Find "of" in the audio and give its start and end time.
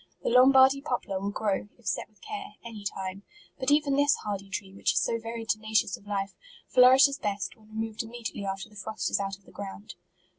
5.95-6.07, 9.37-9.43